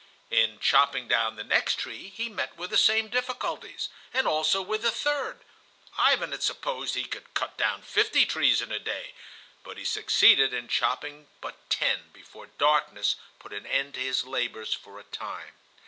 In 0.31 0.57
chopping 0.59 1.07
down 1.07 1.35
the 1.35 1.43
next 1.43 1.77
tree 1.77 2.09
he 2.09 2.27
met 2.27 2.57
with 2.57 2.71
the 2.71 2.75
same 2.79 3.07
difficulties, 3.07 3.87
and 4.11 4.27
also 4.27 4.59
with 4.59 4.81
the 4.81 4.89
third. 4.89 5.45
Ivan 5.95 6.31
had 6.31 6.41
supposed 6.41 6.95
he 6.95 7.05
could 7.05 7.35
cut 7.35 7.55
down 7.55 7.83
fifty 7.83 8.25
trees 8.25 8.63
in 8.63 8.71
a 8.71 8.79
day, 8.79 9.13
but 9.61 9.77
he 9.77 9.85
succeeded 9.85 10.55
in 10.55 10.69
chopping 10.69 11.27
but 11.39 11.69
ten 11.69 12.09
before 12.13 12.47
darkness 12.47 13.15
put 13.37 13.53
an 13.53 13.67
end 13.67 13.93
to 13.93 13.99
his 13.99 14.23
labors 14.23 14.73
for 14.73 14.99
a 14.99 15.03
time. 15.03 15.53